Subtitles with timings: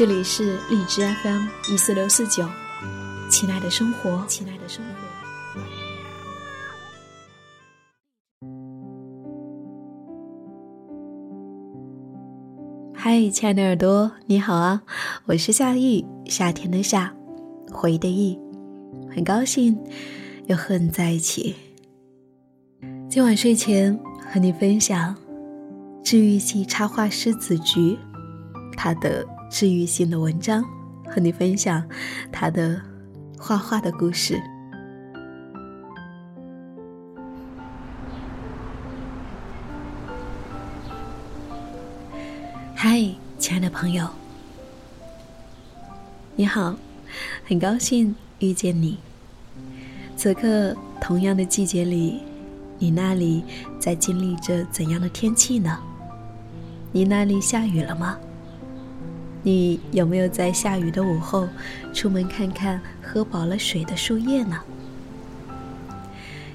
[0.00, 2.48] 这里是荔枝 FM 一四六四九，
[3.28, 5.60] 亲爱的生活，亲爱的生活。
[12.94, 14.80] 嗨，亲爱的耳朵，你好啊！
[15.26, 17.14] 我是夏意，夏天的夏，
[17.70, 18.40] 回忆的忆，
[19.14, 19.78] 很高兴
[20.46, 21.54] 又和你在一起。
[23.10, 24.00] 今晚睡前
[24.32, 25.14] 和你分享
[26.02, 27.98] 治愈系插画师子菊，
[28.74, 29.28] 他的。
[29.50, 30.64] 治愈性的文章，
[31.06, 31.84] 和你分享
[32.30, 32.80] 他的
[33.36, 34.40] 画画的故事。
[42.76, 43.04] 嗨，
[43.38, 44.08] 亲爱的朋友，
[46.36, 46.76] 你好，
[47.44, 48.98] 很高兴遇见你。
[50.16, 52.22] 此刻，同样的季节里，
[52.78, 53.42] 你那里
[53.80, 55.76] 在经历着怎样的天气呢？
[56.92, 58.16] 你那里下雨了吗？
[59.42, 61.48] 你有没有在下雨的午后
[61.94, 64.60] 出门看看喝饱了水的树叶呢？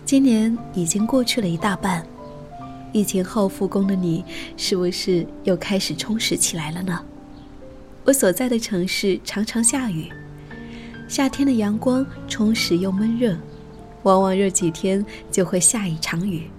[0.06, 2.06] 今年已经过去了一大半，
[2.94, 4.24] 疫情后复工的你，
[4.56, 7.04] 是不是又开始充实起来了呢？
[8.04, 10.12] 我所在的城市常常下雨，
[11.08, 13.36] 夏天的阳光充实又闷热，
[14.04, 16.52] 往往热几天就会下一场雨，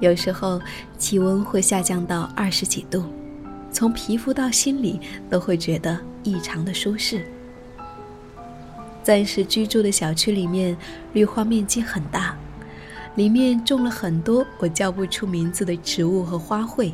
[0.00, 0.60] 有时候
[0.98, 3.02] 气温会下降到二十几度。
[3.76, 7.26] 从皮肤到心里都会觉得异常的舒适。
[9.02, 10.74] 暂时居住的小区里面，
[11.12, 12.34] 绿化面积很大，
[13.16, 16.92] 里面种了很多我叫不出名字的植物和花卉。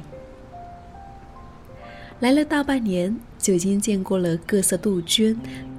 [2.19, 5.39] 来了大半年，就已经见过了各色杜鹃，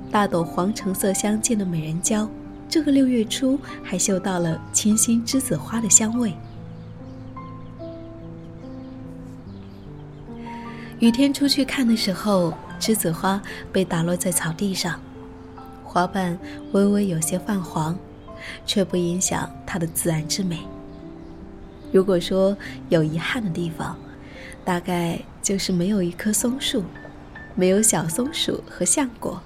[0.09, 2.29] 大朵黄橙色相间的美人蕉。
[2.69, 6.33] 这个六月初，还嗅到了清新栀子花的香味。
[11.03, 13.41] 雨天出去看的时候，栀子花
[13.73, 14.97] 被打落在草地上，
[15.83, 16.39] 花瓣
[16.71, 17.93] 微微有些泛黄，
[18.65, 20.59] 却不影响它的自然之美。
[21.91, 22.55] 如果说
[22.87, 23.97] 有遗憾的地方，
[24.63, 26.81] 大概就是没有一棵松树，
[27.53, 29.43] 没有小松鼠和橡果，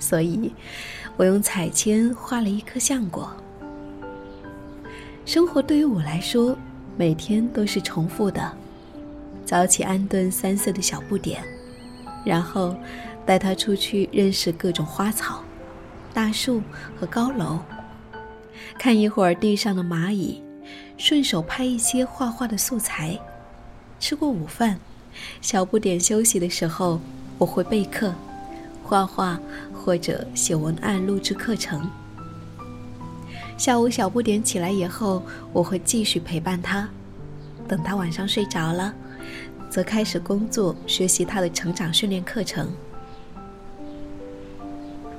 [0.00, 0.52] 所以，
[1.16, 3.32] 我用彩铅画了一颗橡果。
[5.24, 6.58] 生活对于我来说，
[6.96, 8.52] 每天都是重复的。
[9.44, 11.42] 早起安顿三岁的小不点，
[12.24, 12.76] 然后
[13.26, 15.42] 带他出去认识各种花草、
[16.14, 16.62] 大树
[16.98, 17.58] 和高楼，
[18.78, 20.42] 看一会儿地上的蚂蚁，
[20.96, 23.18] 顺手拍一些画画的素材。
[24.00, 24.78] 吃过午饭，
[25.40, 27.00] 小不点休息的时候，
[27.38, 28.14] 我会备课、
[28.82, 29.38] 画画
[29.72, 31.88] 或者写文案、录制课程。
[33.58, 35.22] 下午小不点起来以后，
[35.52, 36.88] 我会继续陪伴他，
[37.68, 38.92] 等他晚上睡着了。
[39.72, 42.70] 则开始工作，学习他的成长训练课程。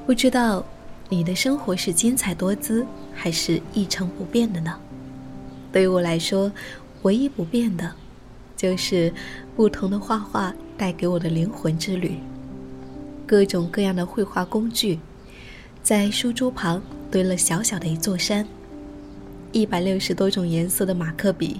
[0.06, 0.64] 不知道
[1.10, 4.80] 你的生活是精彩多姿，还是一成不变的呢？
[5.72, 6.52] 对于我来说，
[7.02, 7.92] 唯一不变的，
[8.56, 9.12] 就是
[9.56, 12.20] 不同的画画带给我的灵魂之旅。
[13.26, 15.00] 各种各样的绘画工具，
[15.82, 18.48] 在书桌旁堆了小小的一座山。
[19.52, 21.60] 一百六十多种颜色的马克笔，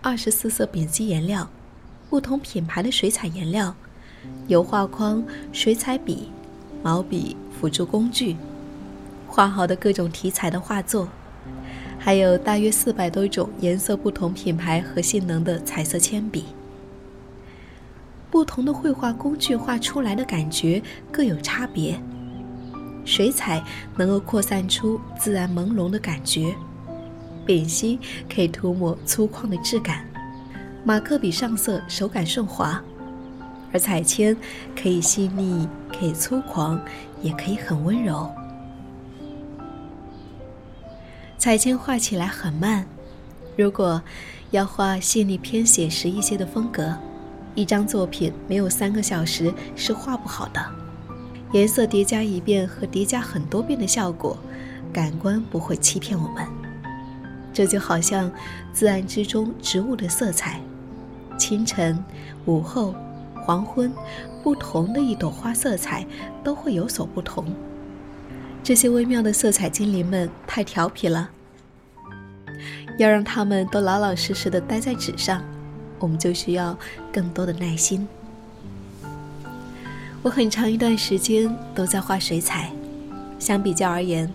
[0.00, 1.46] 二十四色丙烯颜料。
[2.12, 3.74] 不同品牌的水彩颜料、
[4.46, 6.28] 油画框、水彩笔、
[6.82, 8.36] 毛笔、辅助工具，
[9.26, 11.08] 画好的各种题材的画作，
[11.98, 16.44] 还有大约四百多种颜色不同品牌和性能的彩色铅笔。
[18.30, 21.98] 不同的绘画工具画出来的感觉各有差别。
[23.06, 23.64] 水彩
[23.96, 26.54] 能够扩散出自然朦胧的感觉，
[27.46, 27.98] 丙烯
[28.28, 30.06] 可以涂抹粗犷的质感。
[30.84, 32.82] 马克笔上色手感顺滑，
[33.72, 34.36] 而彩铅
[34.74, 36.80] 可以细腻，可以粗狂，
[37.22, 38.28] 也可以很温柔。
[41.38, 42.84] 彩铅画起来很慢，
[43.56, 44.02] 如果
[44.50, 46.92] 要画细腻偏写实一些的风格，
[47.54, 50.60] 一张作品没有三个小时是画不好的。
[51.52, 54.36] 颜色叠加一遍和叠加很多遍的效果，
[54.92, 56.44] 感官不会欺骗我们。
[57.52, 58.28] 这就好像
[58.72, 60.60] 自然之中植物的色彩。
[61.42, 61.98] 清晨、
[62.44, 62.94] 午后、
[63.34, 63.92] 黄昏，
[64.44, 66.06] 不同的一朵花色彩
[66.44, 67.44] 都会有所不同。
[68.62, 71.30] 这些微妙的色彩精灵们太调皮了，
[72.96, 75.42] 要让他们都老老实实的待在纸上，
[75.98, 76.78] 我们就需要
[77.12, 78.06] 更多的耐心。
[80.22, 82.70] 我很长一段时间都在画水彩，
[83.40, 84.32] 相比较而言，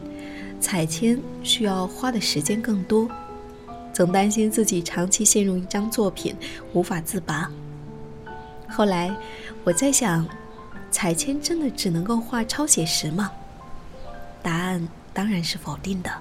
[0.60, 3.10] 彩铅需要花的时间更多，
[3.98, 6.36] 总担心自己长期陷入一张作品
[6.72, 7.50] 无法自拔。
[8.70, 9.12] 后来
[9.64, 10.24] 我在想，
[10.92, 13.32] 彩铅真的只能够画超写实吗？
[14.44, 16.12] 答案当然是否定的，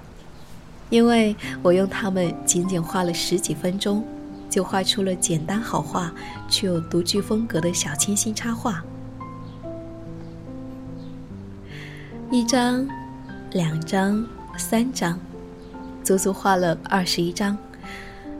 [0.89, 4.03] 因为我用它们仅仅花了十几分钟，
[4.49, 6.11] 就画出了简单好画
[6.49, 8.83] 却有独具风格的小清新插画。
[12.31, 12.87] 一张，
[13.51, 14.27] 两张，
[14.57, 15.19] 三张，
[16.03, 17.55] 足足画了二十一张。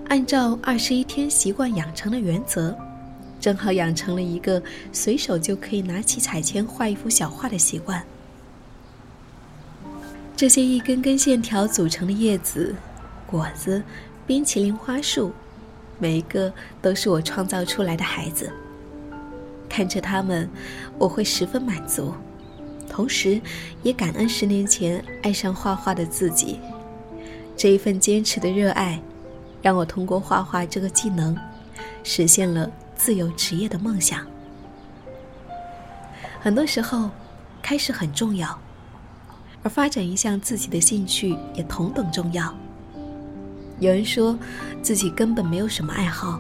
[0.07, 2.75] 按照二十一天习惯养成的原则，
[3.41, 4.61] 正好养成了一个
[4.93, 8.01] 随手就可以拿起彩铅画一幅小画的习惯。
[10.35, 12.73] 这些一根根线条组成的叶子、
[13.25, 13.83] 果子、
[14.25, 15.31] 冰淇淋花束，
[15.99, 18.49] 每一个都是我创造出来的孩子。
[19.67, 20.49] 看着他们，
[20.97, 22.13] 我会十分满足，
[22.89, 23.41] 同时
[23.83, 26.59] 也感恩十年前爱上画画的自己。
[27.57, 29.01] 这一份坚持的热爱，
[29.61, 31.37] 让我通过画画这个技能，
[32.03, 34.25] 实现了自由职业的梦想。
[36.39, 37.09] 很多时候，
[37.61, 38.57] 开始很重要。
[39.63, 42.55] 而发展一项自己的兴趣也同等重要。
[43.79, 44.37] 有人说，
[44.81, 46.39] 自己根本没有什么爱好，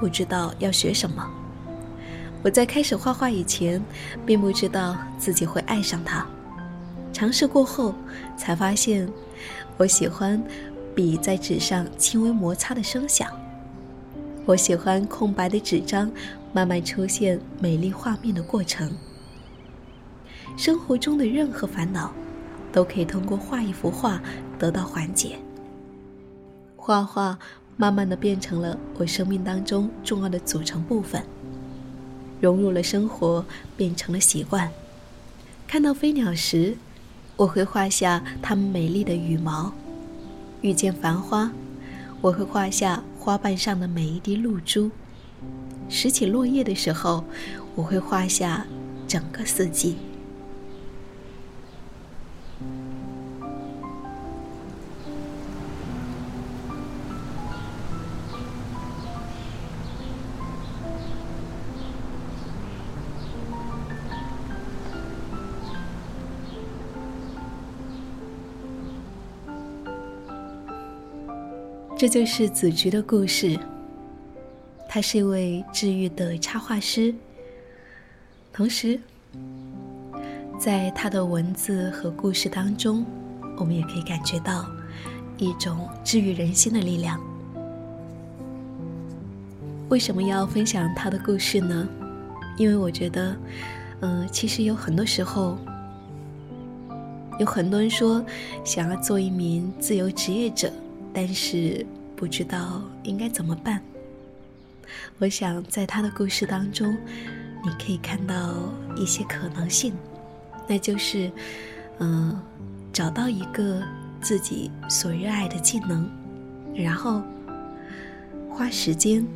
[0.00, 1.24] 不知道要学什么。
[2.42, 3.82] 我在开始画画以前，
[4.26, 6.26] 并不知道自己会爱上它。
[7.12, 7.94] 尝试过后，
[8.36, 9.08] 才发现，
[9.76, 10.42] 我喜欢
[10.98, 13.30] 笔在纸上轻微摩擦的声响。
[14.44, 16.10] 我喜欢空白的纸张
[16.52, 18.90] 慢慢出现美丽画面的过程。
[20.56, 22.12] 生活中的任何烦恼。
[22.70, 24.20] 都可以通过画一幅画
[24.58, 25.36] 得到缓解。
[26.76, 27.38] 画画
[27.78, 31.24] 慢慢的变成了我生命当中重要的组成部分，
[32.42, 33.42] 融入了生活，
[33.74, 34.70] 变成了习惯。
[35.66, 36.76] 看到飞鸟时，
[37.36, 39.72] 我会画下它们美丽的羽毛；
[40.60, 41.50] 遇见繁花，
[42.20, 44.90] 我会画下花瓣上的每一滴露珠；
[45.88, 47.24] 拾起落叶的时候，
[47.74, 48.66] 我会画下
[49.06, 49.96] 整个四季。
[71.98, 73.58] 这就是子菊的故事。
[74.88, 77.12] 他是一位治愈的插画师，
[78.52, 79.00] 同时，
[80.60, 83.04] 在他的文字和故事当中，
[83.56, 84.64] 我们也可以感觉到
[85.38, 87.20] 一种治愈人心的力量。
[89.88, 91.88] 为什么要分享他的故事呢？
[92.56, 93.36] 因为我觉得，
[94.02, 95.58] 嗯，其实有很多时候，
[97.40, 98.24] 有很多人说
[98.62, 100.72] 想要做一名自由职业者。
[101.20, 101.84] 但是
[102.14, 103.82] 不知道应该怎么办。
[105.18, 106.96] 我想在他的故事当中，
[107.64, 108.54] 你可以看到
[108.94, 109.92] 一些可能性，
[110.68, 111.28] 那就是，
[111.98, 112.40] 嗯，
[112.92, 113.82] 找到一个
[114.20, 116.08] 自己所热爱的技能，
[116.72, 117.20] 然后
[118.48, 119.26] 花时间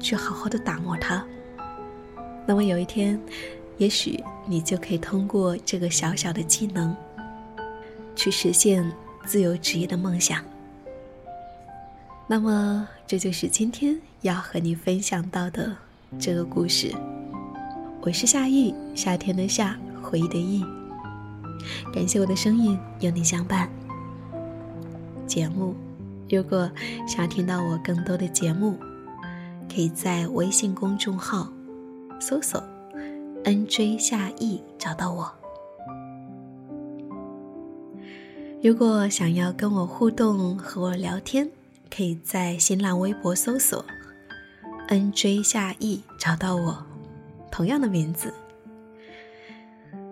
[0.00, 1.22] 去好好的打磨它。
[2.46, 3.20] 那么有一天，
[3.76, 6.96] 也许你就可以通过这个小小的技能，
[8.14, 8.90] 去实现
[9.26, 10.42] 自由职业的梦想。
[12.28, 15.76] 那么，这就是今天要和你分享到的
[16.18, 16.92] 这个故事。
[18.00, 20.64] 我是夏意，夏天的夏，回忆的忆。
[21.94, 23.70] 感谢我的声音有你相伴。
[25.24, 25.72] 节目，
[26.28, 26.68] 如果
[27.06, 28.76] 想要听到我更多的节目，
[29.72, 31.48] 可以在微信公众号
[32.18, 32.60] 搜索
[33.44, 35.32] “nj 夏意”找到我。
[38.60, 41.48] 如果想要跟我互动，和我聊天。
[41.96, 43.82] 可以在新浪微博搜索
[44.90, 46.84] “nj 夏意”找到我，
[47.50, 48.34] 同样的名字。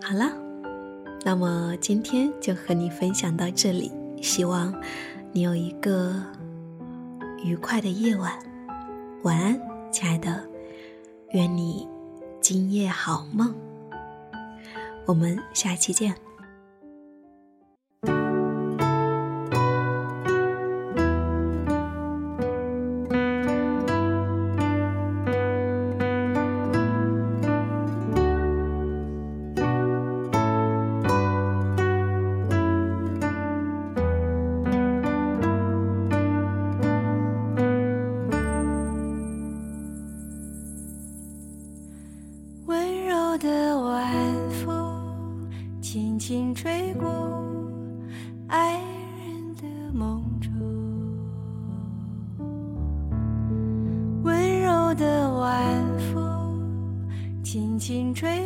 [0.03, 0.33] 好了，
[1.27, 4.75] 那么今天就和你分享到这里，希望
[5.31, 6.15] 你有一个
[7.45, 8.33] 愉快的夜晚，
[9.23, 9.61] 晚安，
[9.93, 10.43] 亲爱的，
[11.33, 11.87] 愿你
[12.41, 13.55] 今夜好梦，
[15.05, 16.24] 我们下期见。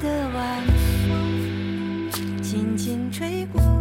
[0.00, 0.66] 的晚
[1.06, 2.10] 风
[2.42, 3.79] 轻轻吹过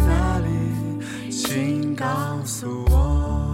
[0.00, 1.30] 哪里？
[1.30, 2.06] 请告
[2.44, 3.51] 诉我。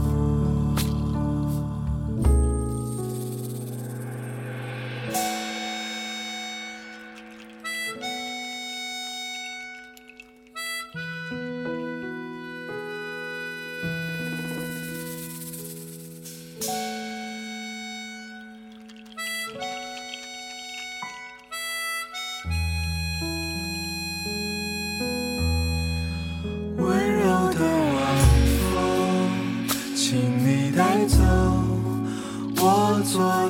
[33.18, 33.47] 去